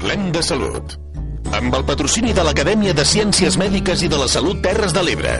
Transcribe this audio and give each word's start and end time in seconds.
Parlem 0.00 0.30
de 0.32 0.40
salut. 0.40 0.94
Amb 1.58 1.74
el 1.76 1.82
patrocini 1.84 2.32
de 2.32 2.40
l'Acadèmia 2.46 2.94
de 2.96 3.04
Ciències 3.04 3.58
Mèdiques 3.60 4.00
i 4.00 4.08
de 4.08 4.22
la 4.22 4.30
Salut 4.32 4.64
Terres 4.64 4.96
de 4.96 5.04
l'Ebre. 5.04 5.34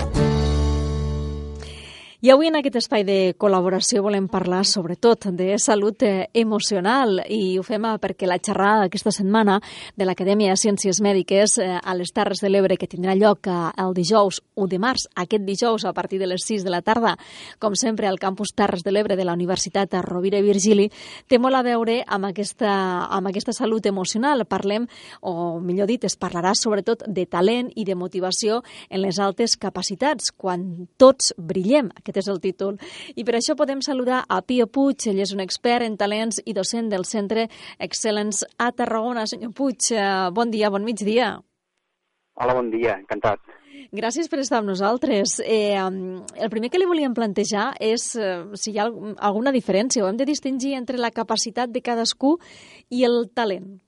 I 2.20 2.28
avui 2.28 2.50
en 2.50 2.58
aquest 2.58 2.74
espai 2.76 3.00
de 3.08 3.14
col·laboració 3.40 4.02
volem 4.04 4.26
parlar 4.28 4.58
sobretot 4.68 5.30
de 5.32 5.54
salut 5.56 6.02
eh, 6.04 6.26
emocional 6.36 7.22
i 7.32 7.56
ho 7.56 7.62
fem 7.64 7.86
eh, 7.88 7.94
perquè 7.96 8.26
la 8.28 8.36
xerrada 8.36 8.82
d'aquesta 8.82 9.08
setmana 9.16 9.54
de 9.96 10.04
l'Acadèmia 10.04 10.52
de 10.52 10.60
Ciències 10.60 11.00
Mèdiques 11.00 11.54
eh, 11.56 11.78
a 11.80 11.94
les 11.96 12.12
Terres 12.12 12.42
de 12.44 12.50
l'Ebre 12.50 12.76
que 12.76 12.90
tindrà 12.92 13.14
lloc 13.16 13.48
el 13.48 13.94
dijous 13.96 14.42
1 14.52 14.68
de 14.68 14.80
març, 14.84 15.06
aquest 15.16 15.46
dijous 15.46 15.86
a 15.88 15.94
partir 15.96 16.18
de 16.20 16.28
les 16.28 16.44
6 16.44 16.66
de 16.66 16.74
la 16.74 16.82
tarda, 16.84 17.14
com 17.58 17.72
sempre 17.72 18.04
al 18.04 18.20
campus 18.20 18.52
Terres 18.52 18.84
de 18.84 18.92
l'Ebre 18.92 19.16
de 19.16 19.24
la 19.24 19.32
Universitat 19.32 19.96
Rovira 20.04 20.44
i 20.44 20.44
Virgili, 20.44 20.90
té 21.24 21.40
molt 21.40 21.56
a 21.56 21.64
veure 21.64 22.02
amb 22.04 22.28
aquesta, 22.28 22.76
amb 23.08 23.32
aquesta 23.32 23.56
salut 23.56 23.88
emocional. 23.88 24.44
Parlem, 24.44 24.84
o 25.24 25.56
millor 25.64 25.88
dit, 25.88 26.04
es 26.04 26.20
parlarà 26.20 26.52
sobretot 26.52 27.08
de 27.08 27.24
talent 27.24 27.72
i 27.80 27.88
de 27.88 27.96
motivació 27.96 28.60
en 28.90 29.06
les 29.06 29.16
altes 29.16 29.56
capacitats, 29.56 30.36
quan 30.36 30.68
tots 31.00 31.32
brillem. 31.40 31.88
És 32.16 32.28
el 32.28 32.40
títol. 32.40 32.78
I 33.14 33.24
per 33.24 33.36
això 33.38 33.54
podem 33.56 33.82
saludar 33.82 34.24
a 34.28 34.40
Pio 34.42 34.66
Puig. 34.66 35.06
Ell 35.06 35.20
és 35.20 35.34
un 35.36 35.40
expert 35.40 35.86
en 35.86 35.96
talents 36.00 36.40
i 36.44 36.56
docent 36.56 36.90
del 36.90 37.04
Centre 37.04 37.48
Excellence 37.78 38.46
a 38.58 38.72
Tarragona. 38.72 39.26
Senyor 39.26 39.52
Puig, 39.54 39.92
eh, 39.92 40.30
bon 40.32 40.50
dia, 40.50 40.70
bon 40.70 40.84
migdia. 40.84 41.36
Hola, 42.34 42.54
bon 42.54 42.70
dia, 42.70 42.96
encantat. 42.96 43.40
Gràcies 43.90 44.28
per 44.30 44.38
estar 44.38 44.60
amb 44.60 44.70
nosaltres. 44.70 45.40
Eh, 45.42 45.74
el 45.74 46.50
primer 46.50 46.70
que 46.70 46.78
li 46.78 46.86
volíem 46.86 47.14
plantejar 47.14 47.72
és 47.82 48.14
eh, 48.14 48.44
si 48.54 48.70
hi 48.70 48.78
ha 48.78 48.86
alguna 48.86 49.50
diferència 49.50 50.04
o 50.04 50.08
hem 50.08 50.16
de 50.20 50.28
distingir 50.28 50.76
entre 50.78 50.98
la 50.98 51.10
capacitat 51.10 51.72
de 51.74 51.82
cadascú 51.82 52.36
i 52.88 53.02
el 53.04 53.24
talent. 53.34 53.80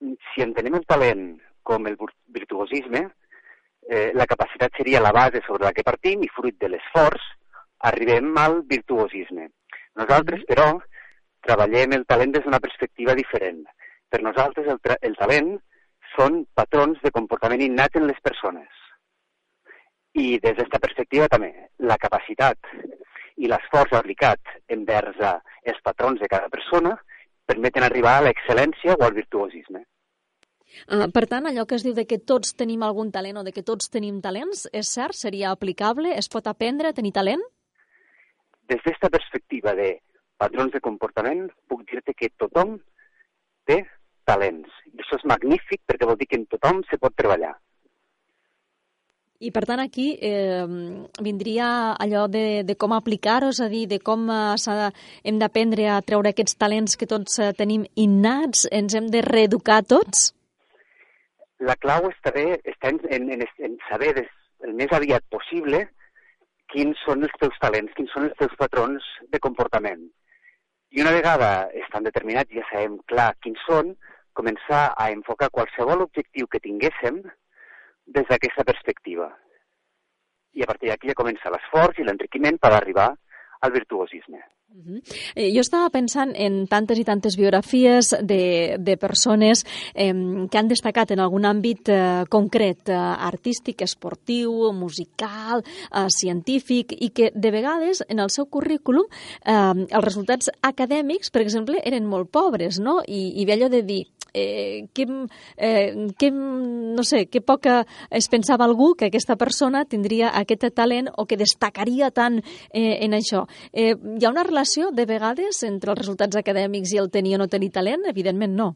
Si 0.00 0.44
entenem 0.44 0.76
el 0.76 0.84
talent 0.88 1.24
com 1.64 1.88
el 1.88 1.96
virtuosisme, 2.28 3.06
eh, 3.90 4.12
la 4.14 4.26
capacitat 4.30 4.76
seria 4.78 5.02
la 5.02 5.10
base 5.10 5.42
sobre 5.46 5.66
la 5.66 5.72
que 5.74 5.82
partim 5.82 6.22
i 6.22 6.30
fruit 6.30 6.56
de 6.62 6.70
l'esforç 6.70 7.24
arribem 7.90 8.36
al 8.38 8.60
virtuosisme. 8.70 9.48
Nosaltres, 9.98 10.44
però, 10.46 10.68
treballem 11.46 11.96
el 11.96 12.06
talent 12.06 12.36
des 12.36 12.46
d'una 12.46 12.62
perspectiva 12.62 13.16
diferent. 13.18 13.64
Per 14.10 14.22
nosaltres 14.22 14.70
el, 14.70 14.78
el 15.08 15.16
talent 15.18 15.56
són 16.14 16.44
patrons 16.54 17.02
de 17.02 17.10
comportament 17.16 17.66
innat 17.66 17.98
en 17.98 18.06
les 18.06 18.22
persones. 18.22 18.70
I 20.14 20.38
des 20.38 20.54
d'aquesta 20.54 20.82
perspectiva 20.86 21.28
també, 21.32 21.50
la 21.90 21.98
capacitat 21.98 22.72
i 23.40 23.50
l'esforç 23.50 23.94
aplicat 23.96 24.54
envers 24.68 25.18
els 25.24 25.82
patrons 25.82 26.20
de 26.20 26.28
cada 26.30 26.50
persona 26.52 26.96
permeten 27.50 27.86
arribar 27.86 28.18
a 28.18 28.26
l'excel·lència 28.26 28.94
o 28.98 29.06
al 29.06 29.16
virtuosisme. 29.18 29.82
Uh, 30.86 31.08
per 31.14 31.26
tant, 31.30 31.46
allò 31.46 31.66
que 31.66 31.76
es 31.78 31.84
diu 31.86 31.94
de 31.94 32.06
que 32.06 32.18
tots 32.18 32.54
tenim 32.58 32.82
algun 32.86 33.10
talent 33.14 33.40
o 33.40 33.46
de 33.46 33.52
que 33.52 33.64
tots 33.66 33.90
tenim 33.92 34.20
talents, 34.24 34.66
és 34.72 34.90
cert? 34.90 35.18
Seria 35.18 35.50
aplicable? 35.50 36.14
Es 36.16 36.28
pot 36.28 36.46
aprendre 36.46 36.90
a 36.90 36.96
tenir 36.96 37.12
talent? 37.16 37.42
Des 38.70 38.78
d'aquesta 38.78 39.10
perspectiva 39.10 39.74
de 39.74 39.96
patrons 40.40 40.72
de 40.72 40.80
comportament, 40.80 41.48
puc 41.68 41.82
dir-te 41.90 42.14
que 42.14 42.30
tothom 42.38 42.78
té 43.68 43.82
talents. 44.28 44.70
I 44.92 45.02
això 45.02 45.18
és 45.18 45.26
magnífic 45.28 45.82
perquè 45.86 46.08
vol 46.08 46.18
dir 46.20 46.30
que 46.30 46.38
en 46.40 46.46
tothom 46.50 46.84
se 46.88 46.98
pot 47.02 47.16
treballar. 47.18 47.56
I 49.40 49.48
per 49.56 49.62
tant 49.64 49.80
aquí 49.80 50.18
eh, 50.20 50.66
vindria 51.24 51.94
allò 51.96 52.26
de, 52.28 52.60
de 52.68 52.74
com 52.76 52.92
aplicar-ho, 52.92 53.48
és 53.54 53.60
a 53.64 53.70
dir, 53.72 53.86
de 53.88 53.96
com 54.04 54.26
eh, 54.28 54.90
hem 55.24 55.38
d'aprendre 55.40 55.86
a 55.88 56.02
treure 56.04 56.34
aquests 56.34 56.58
talents 56.60 56.98
que 57.00 57.08
tots 57.08 57.38
eh, 57.40 57.54
tenim 57.56 57.86
innats, 57.96 58.66
ens 58.70 58.94
hem 58.94 59.08
de 59.08 59.24
reeducar 59.24 59.80
tots? 59.88 60.34
La 61.68 61.76
clau 61.76 62.08
està, 62.08 62.32
bé, 62.34 62.46
està 62.72 62.92
en, 62.92 63.00
en, 63.12 63.44
en 63.66 63.76
saber 63.88 64.14
des, 64.16 64.30
el 64.66 64.72
més 64.76 64.92
aviat 64.96 65.24
possible 65.32 65.84
quins 66.72 66.98
són 67.04 67.26
els 67.26 67.34
teus 67.42 67.56
talents, 67.62 67.92
quins 67.96 68.12
són 68.14 68.28
els 68.28 68.36
teus 68.38 68.54
patrons 68.58 69.06
de 69.32 69.40
comportament. 69.42 70.04
I 70.90 71.02
una 71.02 71.12
vegada 71.14 71.50
estan 71.82 72.06
determinats, 72.06 72.50
ja 72.54 72.66
sabem 72.70 72.96
clar 73.10 73.32
quins 73.44 73.60
són, 73.66 73.92
començar 74.38 74.82
a 74.96 75.10
enfocar 75.12 75.50
qualsevol 75.54 76.04
objectiu 76.06 76.48
que 76.50 76.62
tinguéssim 76.62 77.20
des 78.16 78.28
d'aquesta 78.30 78.64
perspectiva. 78.66 79.28
I 80.54 80.64
a 80.64 80.70
partir 80.70 80.90
d'aquí 80.90 81.10
ja 81.10 81.18
comença 81.18 81.52
l'esforç 81.52 82.00
i 82.00 82.06
l'enriquiment 82.06 82.58
per 82.62 82.72
arribar 82.74 83.10
al 83.60 83.72
virtuosisme. 83.72 84.40
Uh 84.72 84.84
-huh. 84.86 85.02
eh, 85.34 85.50
jo 85.52 85.60
estava 85.60 85.90
pensant 85.90 86.32
en 86.36 86.66
tantes 86.68 86.98
i 86.98 87.04
tantes 87.04 87.36
biografies 87.36 88.14
de, 88.22 88.76
de 88.78 88.96
persones 88.96 89.66
eh, 89.94 90.14
que 90.50 90.58
han 90.58 90.68
destacat 90.68 91.10
en 91.10 91.18
algun 91.18 91.44
àmbit 91.44 91.88
eh, 91.88 92.24
concret, 92.28 92.88
eh, 92.88 92.94
artístic, 92.94 93.82
esportiu, 93.82 94.72
musical, 94.72 95.64
eh, 95.64 96.06
científic, 96.08 96.94
i 97.00 97.10
que 97.10 97.32
de 97.34 97.50
vegades 97.50 98.04
en 98.08 98.20
el 98.20 98.30
seu 98.30 98.46
currículum 98.46 99.06
eh, 99.44 99.86
els 99.90 100.04
resultats 100.04 100.50
acadèmics, 100.62 101.30
per 101.30 101.42
exemple, 101.42 101.82
eren 101.84 102.06
molt 102.06 102.30
pobres, 102.30 102.78
no? 102.78 103.02
I, 103.06 103.42
i 103.42 103.44
ve 103.44 103.52
allò 103.52 103.68
de 103.68 103.82
dir, 103.82 104.06
eh, 104.34 104.86
que, 104.94 105.06
eh, 105.56 105.94
que, 106.18 106.30
no 106.30 107.02
sé, 107.02 107.26
que 107.26 107.40
poca 107.40 107.86
es 108.10 108.28
pensava 108.28 108.64
algú 108.64 108.94
que 108.94 109.10
aquesta 109.10 109.36
persona 109.36 109.84
tindria 109.84 110.30
aquest 110.34 110.68
talent 110.74 111.10
o 111.16 111.26
que 111.26 111.38
destacaria 111.40 112.10
tant 112.10 112.40
eh, 112.72 112.98
en 113.04 113.14
això. 113.16 113.46
Eh, 113.72 113.94
hi 113.94 114.24
ha 114.24 114.32
una 114.32 114.44
relació, 114.46 114.90
de 114.90 115.06
vegades, 115.06 115.62
entre 115.66 115.94
els 115.94 116.00
resultats 116.00 116.36
acadèmics 116.36 116.94
i 116.94 117.02
el 117.02 117.10
tenir 117.10 117.36
o 117.36 117.42
no 117.42 117.48
tenir 117.48 117.70
talent? 117.74 118.06
Evidentment 118.10 118.56
no. 118.56 118.72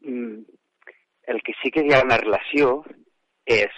Mm, 0.00 0.44
el 1.28 1.42
que 1.44 1.54
sí 1.62 1.70
que 1.70 1.84
hi 1.84 1.92
ha 1.92 2.04
una 2.04 2.18
relació 2.20 2.82
és 3.44 3.74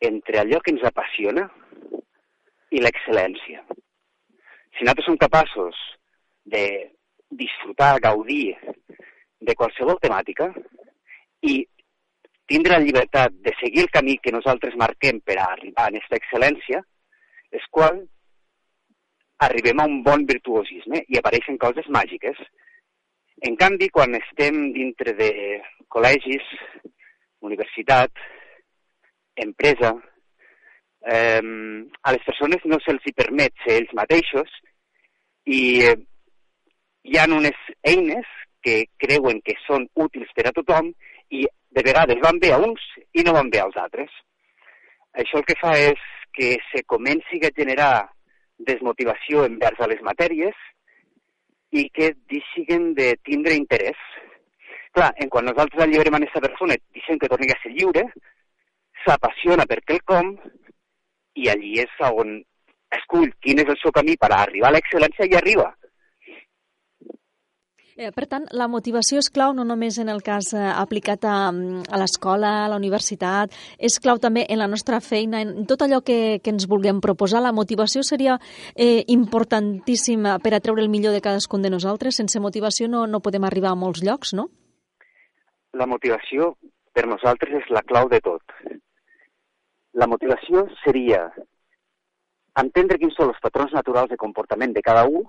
entre 0.00 0.40
allò 0.40 0.60
que 0.62 0.72
ens 0.74 0.84
apassiona 0.86 1.48
i 2.70 2.82
l'excel·lència. 2.82 3.64
Si 4.76 4.84
nosaltres 4.84 5.08
som 5.08 5.18
capaços 5.18 5.78
de 6.46 6.64
disfrutar, 7.30 7.98
gaudir 8.00 8.56
de 9.40 9.54
qualsevol 9.54 9.98
temàtica 10.02 10.48
i 11.46 11.60
tindre 12.48 12.78
la 12.78 12.84
llibertat 12.84 13.34
de 13.44 13.52
seguir 13.60 13.84
el 13.84 13.90
camí 13.94 14.16
que 14.22 14.32
nosaltres 14.34 14.76
marquem 14.80 15.20
per 15.20 15.36
arribar 15.42 15.84
a 15.84 15.92
aquesta 15.92 16.16
excel·lència, 16.16 16.80
és 17.52 17.66
quan 17.70 18.00
arribem 19.44 19.80
a 19.80 19.86
un 19.86 20.00
bon 20.02 20.24
virtuosisme 20.26 21.04
i 21.06 21.18
apareixen 21.18 21.60
coses 21.60 21.86
màgiques. 21.94 22.40
En 23.46 23.54
canvi, 23.60 23.90
quan 23.94 24.16
estem 24.18 24.72
dintre 24.74 25.14
de 25.20 25.30
col·legis, 25.92 26.42
universitat, 27.46 28.10
empresa, 29.38 29.92
eh, 31.06 31.42
a 32.02 32.16
les 32.16 32.24
persones 32.26 32.64
no 32.64 32.80
se'ls 32.82 33.14
permet 33.14 33.54
ser 33.62 33.78
ells 33.82 33.94
mateixos 33.94 34.50
i 35.46 35.60
eh, 35.86 35.94
hi 37.04 37.20
ha 37.20 37.28
unes 37.30 37.60
eines 37.86 38.26
que 38.62 38.84
creuen 38.98 39.40
que 39.44 39.56
són 39.66 39.86
útils 39.94 40.30
per 40.36 40.48
a 40.48 40.54
tothom 40.56 40.90
i 41.30 41.44
de 41.46 41.84
vegades 41.86 42.20
van 42.24 42.38
bé 42.42 42.52
a 42.52 42.60
uns 42.62 42.82
i 43.14 43.24
no 43.26 43.34
van 43.36 43.50
bé 43.50 43.60
als 43.62 43.76
altres. 43.76 44.10
Això 45.14 45.40
el 45.40 45.46
que 45.48 45.58
fa 45.60 45.74
és 45.78 46.00
que 46.34 46.56
se 46.70 46.84
comenci 46.86 47.40
a 47.42 47.52
generar 47.56 47.92
desmotivació 48.58 49.44
envers 49.46 49.80
a 49.80 49.88
les 49.90 50.00
matèries 50.06 50.56
i 51.70 51.88
que 51.94 52.12
deixin 52.32 52.92
de 52.98 53.12
tindre 53.24 53.54
interès. 53.54 53.98
Clar, 54.94 55.12
en 55.22 55.28
quan 55.28 55.46
nosaltres 55.46 55.84
alliberem 55.84 56.16
a 56.16 56.20
aquesta 56.22 56.42
persona 56.44 56.78
deixem 56.96 57.18
que 57.20 57.30
torni 57.30 57.50
a 57.52 57.58
ser 57.62 57.74
lliure, 57.74 58.06
s'apassiona 59.04 59.66
per 59.68 59.82
quelcom 59.86 60.32
i 61.38 61.50
allí 61.52 61.76
és 61.84 62.00
on 62.08 62.38
escull 62.96 63.30
quin 63.44 63.60
és 63.62 63.68
el 63.68 63.78
seu 63.82 63.92
camí 63.94 64.16
per 64.16 64.30
arribar 64.32 64.72
a 64.72 64.76
l'excel·lència 64.76 65.28
i 65.28 65.36
arriba. 65.38 65.68
Eh, 67.98 68.12
per 68.14 68.28
tant, 68.30 68.44
la 68.54 68.68
motivació 68.70 69.18
és 69.18 69.26
clau 69.34 69.50
no 69.58 69.64
només 69.66 69.96
en 69.98 70.06
el 70.12 70.20
cas 70.22 70.52
eh, 70.54 70.60
aplicat 70.62 71.24
a, 71.26 71.48
a 71.50 71.98
l'escola, 71.98 72.50
a 72.62 72.68
la 72.70 72.76
universitat, 72.78 73.56
és 73.74 73.96
clau 73.98 74.20
també 74.22 74.44
en 74.46 74.60
la 74.60 74.68
nostra 74.70 75.00
feina, 75.02 75.40
en 75.42 75.66
tot 75.66 75.82
allò 75.82 75.98
que, 76.06 76.38
que 76.38 76.52
ens 76.54 76.68
vulguem 76.70 77.00
proposar. 77.02 77.40
La 77.42 77.50
motivació 77.50 78.04
seria 78.06 78.36
eh, 78.76 79.02
importantíssima 79.10 80.36
per 80.44 80.52
a 80.54 80.60
treure 80.62 80.84
el 80.84 80.92
millor 80.92 81.16
de 81.16 81.24
cadascun 81.24 81.66
de 81.66 81.72
nosaltres. 81.74 82.20
Sense 82.22 82.38
motivació 82.38 82.86
no, 82.86 83.02
no 83.10 83.18
podem 83.18 83.48
arribar 83.48 83.74
a 83.74 83.80
molts 83.80 84.04
llocs, 84.06 84.30
no? 84.38 84.46
La 85.74 85.90
motivació 85.90 86.52
per 86.94 87.08
nosaltres 87.10 87.64
és 87.64 87.66
la 87.74 87.82
clau 87.82 88.06
de 88.14 88.22
tot. 88.22 88.54
La 89.98 90.06
motivació 90.06 90.68
seria 90.84 91.24
entendre 92.62 93.02
quins 93.02 93.18
són 93.18 93.34
els 93.34 93.42
patrons 93.42 93.74
naturals 93.74 94.14
de 94.14 94.22
comportament 94.22 94.70
de 94.78 94.86
cada 94.86 95.02
un 95.10 95.26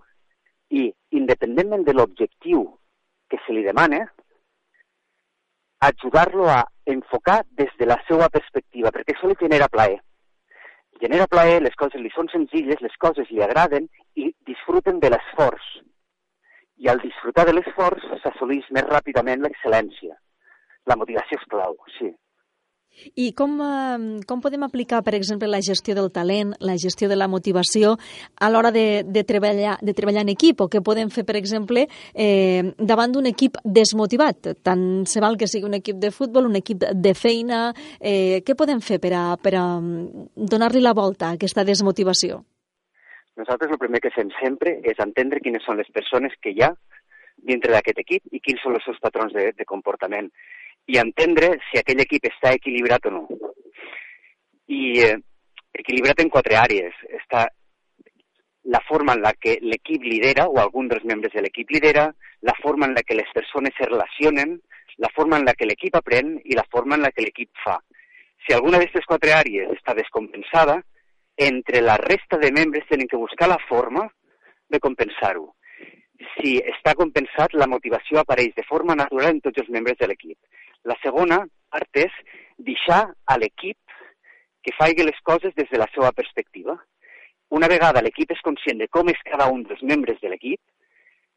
i, 0.69 0.89
independentment 1.11 1.85
de 1.87 1.95
l'objectiu 1.95 2.65
que 3.29 3.39
se 3.45 3.53
li 3.53 3.63
demana, 3.65 4.03
ajudar-lo 5.79 6.49
a 6.49 6.61
enfocar 6.85 7.43
des 7.57 7.71
de 7.79 7.85
la 7.85 7.97
seva 8.07 8.29
perspectiva, 8.29 8.91
perquè 8.91 9.15
això 9.15 9.29
li 9.29 9.37
genera 9.39 9.69
plaer. 9.71 9.99
Genera 11.01 11.27
plaer, 11.31 11.61
les 11.63 11.75
coses 11.79 12.01
li 12.01 12.11
són 12.11 12.27
senzilles, 12.31 12.81
les 12.83 12.95
coses 12.99 13.29
li 13.31 13.43
agraden 13.43 13.87
i 14.15 14.33
disfruten 14.47 14.99
de 14.99 15.11
l'esforç. 15.13 15.67
I 16.83 16.89
al 16.91 16.99
disfrutar 17.03 17.45
de 17.47 17.53
l'esforç 17.55 18.03
s'assoleix 18.23 18.67
més 18.75 18.87
ràpidament 18.87 19.43
l'excel·lència. 19.43 20.17
La 20.91 20.97
motivació 20.99 21.39
és 21.39 21.47
clau, 21.51 21.77
sí. 21.97 22.11
I 23.15 23.31
com, 23.33 23.59
eh, 23.63 24.21
com 24.27 24.41
podem 24.41 24.63
aplicar, 24.63 25.01
per 25.03 25.15
exemple, 25.15 25.47
la 25.47 25.61
gestió 25.61 25.95
del 25.95 26.11
talent, 26.11 26.53
la 26.59 26.75
gestió 26.77 27.07
de 27.09 27.15
la 27.15 27.27
motivació 27.27 27.95
a 28.39 28.49
l'hora 28.49 28.71
de, 28.71 29.03
de, 29.05 29.23
treballar, 29.23 29.77
de 29.81 29.93
treballar 29.93 30.25
en 30.25 30.33
equip? 30.35 30.61
O 30.61 30.69
què 30.71 30.81
podem 30.83 31.11
fer, 31.13 31.23
per 31.25 31.37
exemple, 31.39 31.87
eh, 32.13 32.73
davant 32.77 33.13
d'un 33.15 33.29
equip 33.29 33.57
desmotivat? 33.63 34.53
Tant 34.63 34.85
se 35.07 35.23
val 35.23 35.37
que 35.37 35.47
sigui 35.47 35.67
un 35.69 35.79
equip 35.79 35.99
de 36.01 36.11
futbol, 36.11 36.49
un 36.49 36.59
equip 36.59 36.85
de 36.93 37.15
feina... 37.15 37.69
Eh, 37.99 38.41
què 38.45 38.55
podem 38.55 38.79
fer 38.81 38.99
per 38.99 39.13
a, 39.15 39.23
per 39.41 39.53
a 39.55 39.65
mm, 39.79 40.29
donar-li 40.49 40.81
la 40.81 40.95
volta 40.97 41.29
a 41.29 41.37
aquesta 41.37 41.65
desmotivació? 41.67 42.43
Nosaltres 43.39 43.71
el 43.71 43.79
primer 43.79 44.01
que 44.03 44.11
fem 44.11 44.31
sempre 44.39 44.79
és 44.83 44.99
entendre 44.99 45.39
quines 45.43 45.63
són 45.63 45.79
les 45.79 45.89
persones 45.95 46.33
que 46.43 46.51
hi 46.51 46.63
ha 46.65 46.73
dintre 47.47 47.71
d'aquest 47.71 48.01
equip 48.03 48.35
i 48.35 48.41
quins 48.43 48.59
són 48.63 48.75
els 48.75 48.83
seus 48.87 48.99
patrons 48.99 49.31
de, 49.35 49.51
de 49.55 49.67
comportament 49.67 50.27
i 50.89 50.97
entendre 50.97 51.53
si 51.69 51.79
aquell 51.79 52.01
equip 52.01 52.25
està 52.31 52.55
equilibrat 52.57 53.05
o 53.09 53.13
no. 53.13 53.23
I 54.73 54.83
eh, 55.05 55.15
equilibrat 55.77 56.21
en 56.23 56.31
quatre 56.33 56.57
àrees. 56.57 56.95
Està 57.21 57.45
la 58.73 58.81
forma 58.87 59.13
en 59.17 59.21
la 59.25 59.33
que 59.33 59.57
l'equip 59.61 60.03
lidera 60.05 60.47
o 60.49 60.57
algun 60.61 60.89
dels 60.89 61.05
membres 61.11 61.33
de 61.33 61.43
l'equip 61.45 61.71
lidera, 61.73 62.09
la 62.41 62.55
forma 62.61 62.89
en 62.89 62.95
la 62.97 63.03
que 63.05 63.17
les 63.17 63.29
persones 63.33 63.73
se 63.77 63.85
relacionen, 63.85 64.57
la 64.97 65.09
forma 65.15 65.37
en 65.37 65.45
la 65.45 65.55
que 65.57 65.67
l'equip 65.69 65.95
aprèn 65.95 66.35
i 66.43 66.57
la 66.57 66.65
forma 66.73 66.97
en 66.97 67.05
la 67.05 67.11
que 67.13 67.23
l'equip 67.25 67.49
fa. 67.63 67.77
Si 68.45 68.53
alguna 68.55 68.79
d'aquestes 68.79 69.07
quatre 69.09 69.33
àrees 69.35 69.71
està 69.75 69.95
descompensada, 69.97 70.79
entre 71.39 71.81
la 71.81 71.95
resta 72.01 72.37
de 72.37 72.51
membres 72.51 72.87
tenen 72.89 73.07
que 73.07 73.19
buscar 73.19 73.47
la 73.47 73.59
forma 73.69 74.09
de 74.69 74.79
compensar-ho. 74.83 75.53
Si 76.35 76.57
està 76.73 76.95
compensat, 76.99 77.53
la 77.55 77.67
motivació 77.67 78.19
apareix 78.19 78.51
de 78.57 78.65
forma 78.67 78.95
natural 78.95 79.31
en 79.31 79.41
tots 79.45 79.63
els 79.63 79.69
membres 79.71 79.97
de 80.01 80.09
l'equip. 80.11 80.37
La 80.85 80.95
segona 81.03 81.43
part 81.71 81.99
és 82.01 82.13
deixar 82.57 83.01
a 83.25 83.37
l'equip 83.37 83.77
que 84.63 84.75
faci 84.77 85.03
les 85.03 85.19
coses 85.23 85.53
des 85.55 85.69
de 85.71 85.79
la 85.79 85.87
seva 85.93 86.11
perspectiva. 86.11 86.75
Una 87.49 87.67
vegada 87.67 88.03
l'equip 88.05 88.31
és 88.31 88.41
conscient 88.45 88.79
de 88.79 88.87
com 88.87 89.09
és 89.09 89.21
cada 89.25 89.49
un 89.51 89.63
dels 89.63 89.81
membres 89.81 90.19
de 90.21 90.29
l'equip, 90.29 90.59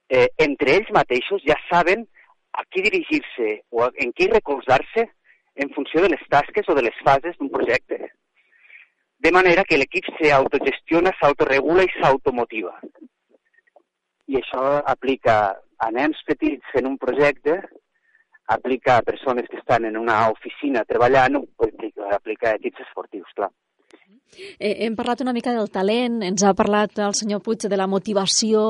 eh, 0.08 0.28
entre 0.46 0.76
ells 0.76 0.90
mateixos 0.92 1.42
ja 1.46 1.56
saben 1.70 2.06
a 2.52 2.64
qui 2.68 2.82
dirigir-se 2.84 3.62
o 3.70 3.88
en 4.04 4.12
qui 4.12 4.28
recolzar-se 4.28 5.08
en 5.54 5.70
funció 5.74 6.02
de 6.02 6.10
les 6.12 6.24
tasques 6.28 6.68
o 6.68 6.74
de 6.74 6.82
les 6.82 6.98
fases 7.04 7.36
d'un 7.38 7.50
projecte. 7.50 8.12
De 9.22 9.30
manera 9.30 9.64
que 9.64 9.78
l'equip 9.78 10.08
s'autogestiona, 10.18 11.12
s'autoregula 11.20 11.84
i 11.86 11.92
s'automotiva. 11.94 12.74
I 14.28 14.40
això 14.40 14.64
aplica 14.92 15.36
a 15.78 15.90
nens 15.94 16.18
petits 16.26 16.72
fent 16.74 16.88
un 16.88 16.98
projecte 16.98 17.60
aplica 18.46 18.98
a 18.98 19.02
persones 19.02 19.48
que 19.48 19.58
estan 19.58 19.84
en 19.84 19.96
una 19.96 20.28
oficina 20.30 20.84
treballant 20.84 21.38
aplica 22.12 22.50
a 22.50 22.56
equips 22.56 22.86
esportius, 22.86 23.28
clar. 23.34 23.50
Eh, 24.32 24.86
hem 24.86 24.94
parlat 24.96 25.20
una 25.20 25.34
mica 25.36 25.52
del 25.52 25.68
talent, 25.68 26.22
ens 26.24 26.42
ha 26.42 26.54
parlat 26.56 26.96
el 27.04 27.12
senyor 27.12 27.42
Puig 27.44 27.66
de 27.68 27.76
la 27.76 27.86
motivació, 27.86 28.62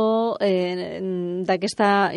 eh, 0.43 0.99
d'aquesta 1.47 2.11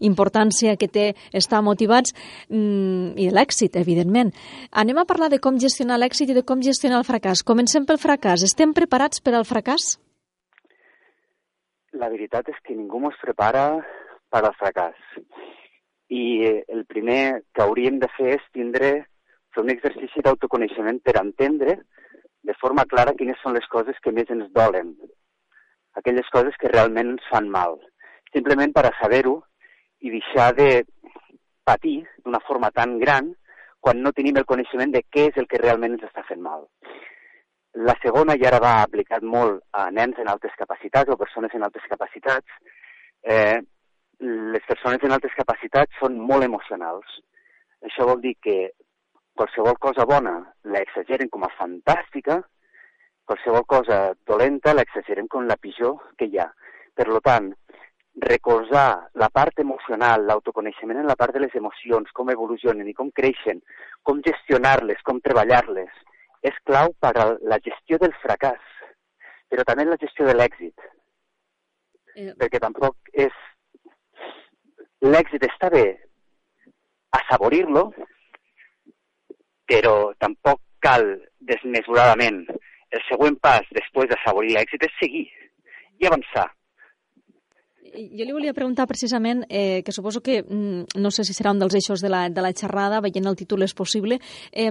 importància 0.00 0.74
que 0.76 0.88
té 0.88 1.04
estar 1.32 1.62
motivats 1.62 2.14
mm, 2.48 3.14
i 3.14 3.28
de 3.28 3.34
l'èxit, 3.36 3.78
evidentment. 3.78 4.34
Anem 4.72 4.98
a 4.98 5.06
parlar 5.06 5.30
de 5.30 5.38
com 5.38 5.60
gestionar 5.62 6.00
l'èxit 6.02 6.34
i 6.34 6.38
de 6.40 6.42
com 6.42 6.62
gestionar 6.66 6.98
el 6.98 7.06
fracàs. 7.06 7.44
Comencem 7.46 7.86
pel 7.86 8.02
fracàs. 8.02 8.42
Estem 8.42 8.74
preparats 8.74 9.22
per 9.22 9.36
al 9.38 9.46
fracàs? 9.46 9.94
La 11.94 12.10
veritat 12.10 12.50
és 12.50 12.58
que 12.66 12.74
ningú 12.74 13.04
ens 13.06 13.22
prepara 13.22 13.68
per 14.34 14.42
al 14.42 14.56
fracàs 14.58 14.98
i 16.08 16.24
el 16.68 16.84
primer 16.86 17.44
que 17.54 17.62
hauríem 17.64 17.98
de 18.02 18.08
fer 18.16 18.34
és 18.36 18.46
tindre, 18.52 18.92
fer 19.54 19.62
un 19.62 19.72
exercici 19.72 20.22
d'autoconeixement 20.24 21.00
per 21.04 21.16
entendre 21.20 21.78
de 22.44 22.54
forma 22.60 22.84
clara 22.84 23.14
quines 23.18 23.40
són 23.42 23.54
les 23.56 23.66
coses 23.72 23.96
que 24.04 24.12
més 24.12 24.30
ens 24.30 24.50
dolen, 24.52 24.92
aquelles 25.96 26.28
coses 26.34 26.56
que 26.60 26.68
realment 26.72 27.14
ens 27.14 27.30
fan 27.30 27.48
mal, 27.48 27.78
simplement 28.34 28.74
per 28.74 28.84
a 28.88 28.92
saber-ho 29.00 29.38
i 30.04 30.12
deixar 30.12 30.52
de 30.58 30.84
patir 31.64 32.02
d'una 32.24 32.42
forma 32.44 32.70
tan 32.70 32.98
gran 33.00 33.32
quan 33.80 34.00
no 34.02 34.12
tenim 34.16 34.36
el 34.40 34.48
coneixement 34.48 34.92
de 34.92 35.02
què 35.12 35.28
és 35.30 35.40
el 35.40 35.48
que 35.48 35.60
realment 35.60 35.96
ens 35.96 36.06
està 36.08 36.24
fent 36.28 36.42
mal. 36.44 36.66
La 37.88 37.96
segona, 38.02 38.36
i 38.38 38.44
ara 38.46 38.60
va 38.62 38.74
aplicat 38.82 39.24
molt 39.26 39.62
a 39.72 39.88
nens 39.90 40.20
en 40.22 40.28
altes 40.30 40.52
capacitats 40.58 41.10
o 41.10 41.18
persones 41.20 41.54
en 41.56 41.64
altes 41.66 41.84
capacitats, 41.90 42.58
eh, 43.24 43.60
les 44.20 44.66
persones 44.68 45.02
en 45.02 45.14
altes 45.16 45.34
capacitats 45.36 46.00
són 46.00 46.18
molt 46.18 46.46
emocionals. 46.46 47.20
Això 47.84 48.06
vol 48.08 48.20
dir 48.22 48.34
que 48.42 48.72
qualsevol 49.34 49.78
cosa 49.82 50.06
bona 50.08 50.36
l'exageren 50.70 51.30
com 51.32 51.44
a 51.44 51.52
fantàstica, 51.58 52.40
qualsevol 53.24 53.64
cosa 53.66 53.98
dolenta 54.26 54.74
l'exageren 54.74 55.28
com 55.28 55.48
la 55.48 55.58
pitjor 55.60 55.98
que 56.18 56.28
hi 56.28 56.38
ha. 56.38 56.48
Per 56.94 57.08
tant, 57.24 57.50
recolzar 58.14 59.10
la 59.14 59.28
part 59.28 59.58
emocional, 59.58 60.26
l'autoconeixement 60.26 61.00
en 61.00 61.08
la 61.10 61.16
part 61.18 61.34
de 61.34 61.42
les 61.42 61.54
emocions, 61.58 62.10
com 62.14 62.30
evolucionen 62.30 62.86
i 62.88 62.94
com 62.94 63.10
creixen, 63.10 63.60
com 64.02 64.22
gestionar-les, 64.22 65.02
com 65.02 65.20
treballar-les, 65.20 65.90
és 66.42 66.60
clau 66.68 66.92
per 67.00 67.14
a 67.18 67.26
la 67.42 67.58
gestió 67.64 67.98
del 67.98 68.14
fracàs, 68.22 68.62
però 69.50 69.64
també 69.66 69.88
la 69.88 69.98
gestió 70.00 70.28
de 70.28 70.36
l'èxit. 70.36 70.86
Eh... 72.14 72.30
Perquè 72.38 72.60
tampoc 72.62 73.10
és 73.10 73.34
l'èxit 75.04 75.44
està 75.46 75.70
bé 75.72 75.84
assaborir-lo, 77.18 77.86
però 79.70 79.94
tampoc 80.22 80.60
cal 80.84 81.04
desmesuradament. 81.48 82.42
El 82.94 83.02
següent 83.08 83.36
pas 83.42 83.66
després 83.76 84.10
d'assaborir 84.10 84.54
l'èxit 84.54 84.84
és 84.86 85.00
seguir 85.00 85.26
i 86.00 86.08
avançar 86.08 86.46
jo 87.94 88.24
li 88.26 88.32
volia 88.34 88.54
preguntar 88.54 88.86
precisament, 88.90 89.44
eh, 89.48 89.82
que 89.84 89.92
suposo 89.92 90.20
que 90.20 90.42
mm, 90.42 90.98
no 91.00 91.10
sé 91.10 91.24
si 91.24 91.34
serà 91.34 91.52
un 91.54 91.60
dels 91.62 91.74
eixos 91.74 92.02
de 92.02 92.10
la, 92.10 92.28
de 92.28 92.42
la 92.42 92.52
xerrada, 92.52 93.00
veient 93.04 93.26
el 93.26 93.36
títol 93.38 93.62
és 93.66 93.74
possible, 93.74 94.18
eh, 94.52 94.70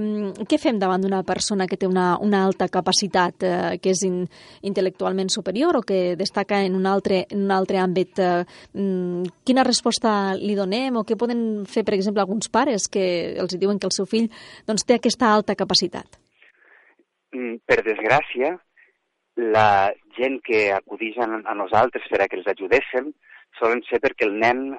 què 0.50 0.60
fem 0.60 0.80
davant 0.80 1.02
d'una 1.02 1.24
persona 1.24 1.68
que 1.68 1.78
té 1.80 1.88
una, 1.88 2.18
una 2.22 2.44
alta 2.46 2.68
capacitat, 2.68 3.44
eh, 3.44 3.78
que 3.82 3.94
és 3.94 4.04
in, 4.08 4.24
intel·lectualment 4.64 5.32
superior 5.32 5.80
o 5.80 5.84
que 5.88 6.16
destaca 6.20 6.62
en 6.64 6.76
un 6.76 6.86
altre, 6.90 7.24
en 7.30 7.46
un 7.48 7.56
altre 7.56 7.80
àmbit? 7.80 8.20
Eh, 8.20 8.44
mm, 8.74 9.40
quina 9.48 9.68
resposta 9.68 10.34
li 10.40 10.56
donem 10.60 11.00
o 11.00 11.06
què 11.08 11.18
poden 11.20 11.64
fer, 11.70 11.86
per 11.88 11.96
exemple, 11.96 12.22
alguns 12.22 12.52
pares 12.52 12.90
que 12.92 13.38
els 13.40 13.56
diuen 13.58 13.80
que 13.80 13.88
el 13.88 13.96
seu 13.96 14.10
fill 14.10 14.30
doncs, 14.68 14.86
té 14.86 15.00
aquesta 15.00 15.32
alta 15.32 15.56
capacitat? 15.56 16.20
Mm, 17.34 17.64
per 17.66 17.82
desgràcia, 17.86 18.58
la 19.36 19.94
gent 20.18 20.40
que 20.46 20.72
acudeix 20.74 21.18
a, 21.18 21.26
a 21.26 21.56
nosaltres 21.58 22.06
per 22.10 22.22
a 22.22 22.28
que 22.30 22.38
els 22.40 22.50
ajudéssim 22.54 23.12
solen 23.60 23.82
ser 23.88 24.00
perquè 24.04 24.28
el 24.28 24.38
nen 24.40 24.74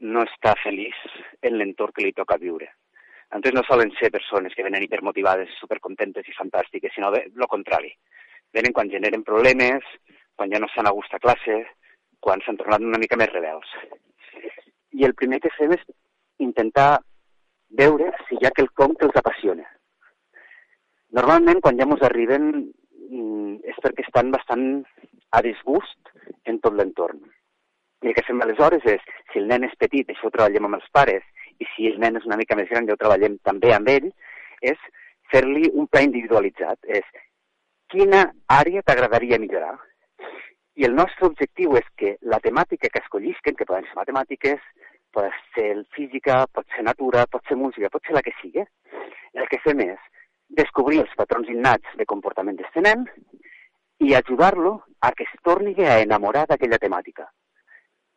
no 0.00 0.24
està 0.24 0.54
feliç 0.62 0.96
en 1.42 1.56
l'entorn 1.58 1.92
que 1.96 2.04
li 2.04 2.12
toca 2.16 2.38
viure. 2.40 2.68
Entonces 3.30 3.54
no 3.54 3.62
solen 3.64 3.92
ser 3.98 4.10
persones 4.10 4.54
que 4.56 4.64
venen 4.66 4.82
hipermotivades, 4.82 5.52
supercontentes 5.60 6.26
i 6.28 6.34
fantàstiques, 6.34 6.92
sinó 6.94 7.12
el 7.14 7.46
contrari. 7.48 7.92
Venen 8.52 8.72
quan 8.74 8.90
generen 8.90 9.22
problemes, 9.22 9.84
quan 10.34 10.50
ja 10.50 10.58
no 10.58 10.66
estan 10.66 10.88
a 10.88 10.94
gust 10.96 11.14
a 11.14 11.20
classe, 11.22 11.60
quan 12.18 12.42
s'han 12.42 12.58
tornat 12.58 12.82
una 12.82 12.98
mica 12.98 13.16
més 13.20 13.30
rebels. 13.30 13.70
I 14.98 15.06
el 15.06 15.14
primer 15.14 15.38
que 15.44 15.52
fem 15.54 15.76
és 15.76 15.84
intentar 16.42 16.98
veure 17.78 18.10
si 18.26 18.40
hi 18.40 18.48
ha 18.48 18.56
quelcom 18.56 18.96
que 18.98 19.06
els 19.06 19.20
apassiona. 19.20 19.68
Normalment, 21.14 21.60
quan 21.62 21.78
ja 21.78 21.86
ens 21.86 22.02
arriben 22.06 22.50
és 23.10 23.78
perquè 23.82 24.04
estan 24.06 24.30
bastant 24.30 24.64
a 25.34 25.42
disgust 25.42 26.12
en 26.46 26.60
tot 26.64 26.76
l'entorn. 26.76 27.20
I 28.02 28.10
el 28.10 28.16
que 28.16 28.24
fem 28.24 28.40
aleshores 28.40 28.86
és, 28.88 29.02
si 29.32 29.40
el 29.40 29.48
nen 29.50 29.66
és 29.66 29.76
petit, 29.78 30.08
això 30.08 30.28
ho 30.28 30.34
treballem 30.34 30.68
amb 30.68 30.78
els 30.78 30.88
pares, 30.94 31.24
i 31.60 31.66
si 31.74 31.90
el 31.90 31.98
nen 32.00 32.16
és 32.16 32.26
una 32.28 32.38
mica 32.40 32.56
més 32.56 32.70
gran, 32.70 32.86
ja 32.88 32.96
ho 32.96 33.00
treballem 33.00 33.36
també 33.44 33.74
amb 33.74 33.90
ell, 33.92 34.08
és 34.62 34.78
fer-li 35.32 35.68
un 35.74 35.88
pla 35.90 36.04
individualitzat. 36.06 36.78
És 36.86 37.04
quina 37.92 38.24
àrea 38.48 38.82
t'agradaria 38.86 39.40
millorar? 39.42 39.74
I 40.80 40.86
el 40.88 40.94
nostre 40.96 41.28
objectiu 41.28 41.76
és 41.76 41.88
que 42.00 42.14
la 42.22 42.40
temàtica 42.40 42.88
que 42.88 43.02
escollisquen, 43.02 43.58
que 43.58 43.66
poden 43.68 43.84
ser 43.90 43.98
matemàtiques, 43.98 44.62
pot 45.12 45.36
ser 45.56 45.74
física, 45.96 46.44
pot 46.54 46.64
ser 46.72 46.86
natura, 46.86 47.26
pot 47.26 47.44
ser 47.48 47.58
música, 47.58 47.90
pot 47.92 48.06
ser 48.06 48.16
la 48.16 48.22
que 48.24 48.32
sigui, 48.40 48.64
el 49.34 49.50
que 49.50 49.60
fem 49.66 49.82
és 49.84 50.08
descobrir 50.58 51.00
els 51.04 51.12
patrons 51.16 51.48
innats 51.48 51.96
de 51.98 52.06
comportament 52.12 52.58
d'aquest 52.58 52.82
nen 52.86 53.04
i 54.00 54.14
ajudar-lo 54.14 54.72
a 55.00 55.12
que 55.12 55.24
es 55.28 55.34
torni 55.44 55.74
a 55.84 56.00
enamorar 56.02 56.46
d'aquella 56.48 56.78
temàtica. 56.82 57.28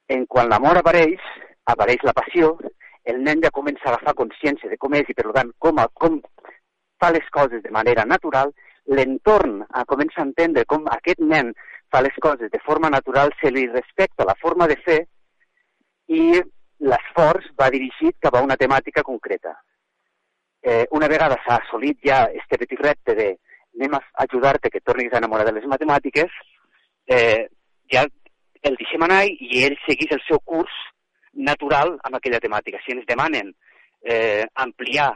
En 0.10 0.26
quan 0.26 0.50
l'amor 0.50 0.80
apareix, 0.80 1.22
apareix 1.70 2.04
la 2.04 2.16
passió, 2.18 2.58
el 3.04 3.22
nen 3.24 3.42
ja 3.44 3.52
comença 3.52 3.86
a 3.86 3.94
agafar 3.94 4.16
consciència 4.20 4.70
de 4.72 4.78
com 4.80 4.96
és 4.96 5.10
i, 5.10 5.16
per 5.16 5.32
tant, 5.36 5.52
com, 5.60 5.80
com 5.94 6.20
fa 7.00 7.12
les 7.12 7.28
coses 7.36 7.64
de 7.64 7.72
manera 7.72 8.06
natural, 8.06 8.54
l'entorn 8.88 9.62
comença 9.88 10.22
a 10.22 10.28
entendre 10.28 10.66
com 10.66 10.88
aquest 10.92 11.20
nen 11.20 11.54
fa 11.92 12.02
les 12.02 12.16
coses 12.22 12.52
de 12.52 12.60
forma 12.66 12.90
natural, 12.90 13.32
se 13.40 13.52
li 13.52 13.68
respecta 13.68 14.28
la 14.28 14.36
forma 14.42 14.68
de 14.68 14.80
fer 14.86 15.00
i 16.08 16.42
l'esforç 16.84 17.52
va 17.60 17.70
dirigit 17.72 18.18
cap 18.20 18.36
a 18.36 18.42
una 18.44 18.58
temàtica 18.60 19.04
concreta. 19.04 19.54
Eh, 20.64 20.86
una 20.96 21.10
vegada 21.12 21.36
s'ha 21.44 21.58
assolit 21.60 22.00
ja 22.08 22.24
este 22.32 22.58
petit 22.58 22.80
repte 22.80 23.16
de 23.18 23.28
anem 23.76 23.98
a 23.98 24.02
ajudar-te 24.24 24.70
que 24.70 24.82
tornis 24.82 25.12
a 25.14 25.20
enamorar 25.20 25.46
de 25.46 25.54
les 25.58 25.66
matemàtiques, 25.68 26.32
eh, 27.08 27.50
ja 27.92 28.06
el 28.64 28.78
deixem 28.80 29.04
anar 29.04 29.26
i 29.28 29.64
ell 29.66 29.76
seguís 29.86 30.14
el 30.16 30.22
seu 30.28 30.40
curs 30.40 30.74
natural 31.34 31.98
amb 32.04 32.16
aquella 32.16 32.40
temàtica. 32.40 32.80
Si 32.86 32.94
ens 32.96 33.06
demanen 33.10 33.52
eh, 34.04 34.46
ampliar 34.56 35.12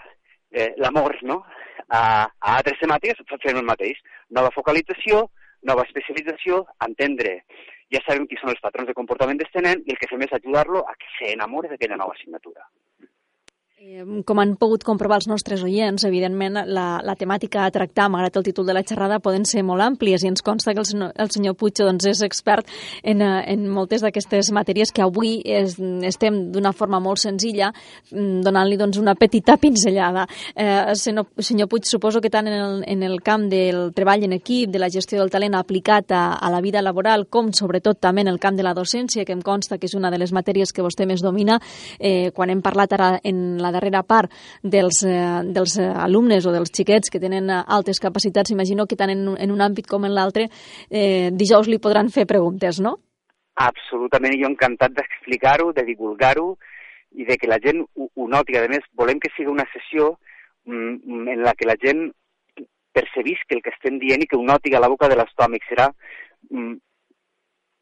eh, 0.51 0.73
l'amor 0.77 1.15
no? 1.23 1.43
a, 1.87 2.01
a 2.27 2.57
altres 2.57 2.81
temàtiques, 2.81 3.23
fem 3.43 3.61
el 3.61 3.67
mateix. 3.71 4.01
Nova 4.35 4.51
focalització, 4.55 5.27
nova 5.63 5.85
especialització, 5.87 6.65
entendre 6.83 7.39
ja 7.93 8.01
sabem 8.03 8.27
qui 8.27 8.35
són 8.41 8.51
els 8.51 8.59
patrons 8.63 8.89
de 8.89 8.97
comportament 8.97 9.39
d'este 9.39 9.63
nen 9.63 9.79
i 9.85 9.93
el 9.93 10.01
que 10.01 10.09
fem 10.11 10.25
és 10.25 10.35
ajudar-lo 10.35 10.83
a 10.83 10.95
que 10.99 11.07
s'enamore 11.15 11.71
d'aquella 11.71 11.99
nova 12.01 12.17
assignatura. 12.17 12.67
Com 14.25 14.39
han 14.41 14.55
pogut 14.57 14.81
comprovar 14.81 15.19
els 15.19 15.27
nostres 15.29 15.61
oients, 15.61 16.01
evidentment 16.07 16.55
la, 16.65 16.85
la 17.05 17.13
temàtica 17.13 17.61
a 17.61 17.69
tractar, 17.69 18.07
malgrat 18.09 18.39
el 18.39 18.45
títol 18.47 18.65
de 18.65 18.73
la 18.73 18.81
xerrada, 18.81 19.19
poden 19.21 19.43
ser 19.45 19.61
molt 19.61 19.83
àmplies 19.85 20.23
i 20.25 20.31
ens 20.31 20.41
consta 20.41 20.73
que 20.73 20.81
el, 20.81 20.87
senyor, 20.89 21.11
el 21.13 21.29
senyor 21.29 21.53
Puig 21.59 21.77
doncs, 21.77 22.07
és 22.09 22.23
expert 22.25 22.65
en, 23.03 23.21
eh, 23.21 23.43
en 23.53 23.67
moltes 23.69 24.01
d'aquestes 24.01 24.49
matèries 24.57 24.89
que 24.89 25.03
avui 25.05 25.35
és, 25.45 25.75
estem 26.09 26.39
d'una 26.55 26.71
forma 26.73 26.97
molt 27.05 27.21
senzilla 27.21 27.67
mm, 27.69 28.39
donant-li 28.47 28.79
doncs, 28.81 28.97
una 28.97 29.13
petita 29.13 29.59
pinzellada. 29.61 30.25
Eh, 30.55 30.95
senyor, 30.97 31.29
senyor 31.37 31.69
Puig, 31.69 31.85
suposo 31.85 32.17
que 32.17 32.33
tant 32.33 32.49
en 32.49 32.57
el, 32.57 32.81
en 32.89 33.05
el 33.05 33.21
camp 33.21 33.45
del 33.53 33.93
treball 33.93 34.25
en 34.25 34.33
equip, 34.39 34.73
de 34.73 34.81
la 34.81 34.89
gestió 34.89 35.21
del 35.21 35.29
talent 35.29 35.53
aplicat 35.53 36.17
a, 36.17 36.23
a 36.33 36.49
la 36.49 36.63
vida 36.65 36.81
laboral, 36.81 37.27
com 37.29 37.53
sobretot 37.53 38.01
també 38.01 38.25
en 38.25 38.33
el 38.33 38.41
camp 38.41 38.57
de 38.57 38.65
la 38.65 38.73
docència, 38.73 39.21
que 39.21 39.37
em 39.37 39.45
consta 39.45 39.77
que 39.77 39.85
és 39.85 39.93
una 39.93 40.09
de 40.09 40.17
les 40.17 40.33
matèries 40.33 40.73
que 40.73 40.81
vostè 40.81 41.05
més 41.05 41.21
domina, 41.21 41.61
eh, 41.99 42.33
quan 42.33 42.49
hem 42.49 42.65
parlat 42.65 42.97
ara 42.97 43.13
en 43.21 43.61
la 43.61 43.66
la 43.67 43.73
darrera 43.75 44.03
part 44.07 44.31
dels, 44.63 45.03
eh, 45.05 45.41
dels 45.43 45.77
eh, 45.77 45.87
alumnes 46.07 46.47
o 46.47 46.55
dels 46.55 46.71
xiquets 46.71 47.11
que 47.13 47.21
tenen 47.23 47.51
eh, 47.51 47.61
altes 47.67 47.99
capacitats, 48.03 48.55
imagino 48.55 48.87
que 48.87 48.97
tant 48.99 49.13
en, 49.13 49.27
en 49.35 49.53
un 49.53 49.63
àmbit 49.63 49.87
com 49.87 50.07
en 50.07 50.15
l'altre, 50.15 50.47
eh, 50.89 51.29
dijous 51.35 51.67
li 51.67 51.81
podran 51.83 52.09
fer 52.13 52.25
preguntes, 52.29 52.81
no? 52.81 52.97
Absolutament, 53.57 54.35
jo 54.37 54.49
encantat 54.51 54.93
d'explicar-ho, 54.93 55.71
de 55.73 55.83
divulgar-ho 55.85 56.51
i 57.17 57.25
de 57.25 57.37
que 57.41 57.49
la 57.49 57.57
gent 57.63 57.81
ho, 57.81 58.09
ho 58.13 58.27
noti. 58.29 58.57
A 58.57 58.67
més, 58.69 58.85
volem 58.93 59.19
que 59.19 59.31
sigui 59.33 59.49
una 59.49 59.65
sessió 59.71 60.11
mm, 60.69 61.27
en 61.33 61.41
la 61.41 61.55
que 61.57 61.65
la 61.65 61.77
gent 61.81 62.11
percebisca 62.93 63.55
el 63.57 63.63
que 63.65 63.73
estem 63.73 63.97
dient 64.01 64.21
i 64.21 64.27
que 64.29 64.37
ho 64.37 64.45
noti 64.45 64.73
a 64.75 64.81
la 64.83 64.89
boca 64.93 65.09
de 65.09 65.17
l'estòmac. 65.17 65.65
Serà 65.69 65.89
mm, 66.51 66.75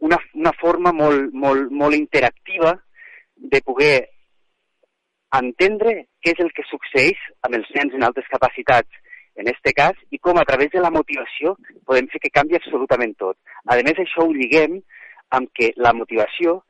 una, 0.07 0.19
una 0.39 0.55
forma 0.55 0.95
molt, 0.95 1.33
molt, 1.33 1.71
molt 1.71 1.99
interactiva 1.99 2.75
de 3.35 3.61
poder 3.65 3.95
entendre 5.33 6.05
què 6.23 6.33
és 6.35 6.41
el 6.43 6.51
que 6.55 6.65
succeeix 6.69 7.19
amb 7.47 7.57
els 7.57 7.69
nens 7.75 7.95
en 7.95 8.05
altes 8.07 8.27
capacitats, 8.31 8.89
en 9.35 9.49
aquest 9.51 9.73
cas, 9.75 9.97
i 10.15 10.19
com 10.23 10.37
a 10.39 10.45
través 10.47 10.71
de 10.71 10.83
la 10.83 10.91
motivació 10.93 11.55
podem 11.87 12.07
fer 12.11 12.21
que 12.23 12.33
canvi 12.37 12.55
absolutament 12.55 13.15
tot. 13.19 13.37
A 13.67 13.75
més, 13.83 13.99
això 13.99 14.23
ho 14.23 14.31
lliguem 14.33 14.79
amb 15.35 15.51
que 15.57 15.73
la 15.75 15.91
motivació 15.93 16.61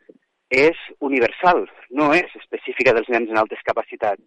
és 0.50 0.79
universal, 1.00 1.65
no 1.91 2.12
és 2.13 2.31
específica 2.41 2.93
dels 2.95 3.09
nens 3.09 3.29
en 3.29 3.38
altes 3.41 3.62
capacitats. 3.65 4.21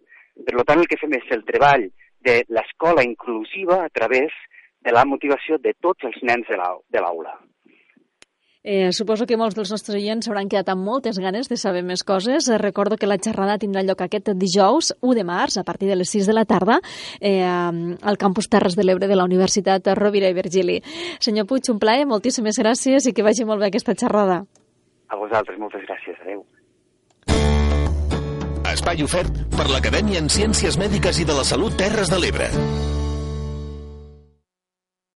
Per 0.45 0.63
tant, 0.63 0.79
el 0.79 0.87
que 0.87 0.99
fem 1.01 1.15
és 1.17 1.27
el 1.35 1.43
treball 1.47 1.89
de 2.23 2.41
l'escola 2.55 3.03
inclusiva 3.03 3.83
a 3.83 3.89
través 3.89 4.31
de 4.81 4.95
la 4.95 5.05
motivació 5.05 5.57
de 5.59 5.73
tots 5.81 6.07
els 6.07 6.19
nens 6.23 6.47
de 6.47 7.01
l'aula. 7.01 7.35
Eh, 8.61 8.91
suposo 8.91 9.23
que 9.25 9.37
molts 9.39 9.55
dels 9.55 9.69
nostres 9.71 9.95
oients 9.95 10.25
s'hauran 10.27 10.49
quedat 10.51 10.67
amb 10.73 10.83
moltes 10.83 11.17
ganes 11.23 11.47
de 11.47 11.55
saber 11.55 11.79
més 11.87 12.03
coses. 12.03 12.49
Eh, 12.49 12.57
recordo 12.59 12.97
que 12.99 13.07
la 13.07 13.15
xerrada 13.17 13.57
tindrà 13.57 13.85
lloc 13.87 14.01
aquest 14.03 14.33
dijous, 14.35 14.91
1 14.99 15.15
de 15.15 15.23
març, 15.23 15.57
a 15.57 15.63
partir 15.63 15.87
de 15.87 15.95
les 15.95 16.09
6 16.11 16.27
de 16.27 16.35
la 16.35 16.43
tarda, 16.43 16.81
eh, 17.21 17.39
al 17.47 18.17
campus 18.17 18.49
Terres 18.49 18.75
de 18.75 18.83
l'Ebre 18.83 19.07
de 19.07 19.15
la 19.15 19.23
Universitat 19.23 19.87
Rovira 19.95 20.27
i 20.27 20.33
Virgili. 20.33 20.81
Senyor 21.19 21.47
Puig, 21.47 21.71
un 21.71 21.79
plaer, 21.79 22.05
moltíssimes 22.05 22.59
gràcies 22.59 23.07
i 23.07 23.13
que 23.13 23.23
vagi 23.23 23.45
molt 23.45 23.61
bé 23.61 23.67
aquesta 23.67 23.95
xerrada. 23.95 24.43
A 25.07 25.15
vosaltres, 25.15 25.57
moltes 25.57 25.81
gràcies. 25.87 26.19
Adéu. 26.21 26.45
Espai 28.69 29.01
ofert 29.01 29.31
per 29.55 29.69
l'Acadèmia 29.71 30.19
en 30.19 30.27
Ciències 30.27 30.77
Mèdiques 30.77 31.17
i 31.19 31.25
de 31.25 31.33
la 31.33 31.47
Salut 31.47 31.75
Terres 31.79 32.11
de 32.11 32.19
l'Ebre. 32.19 32.98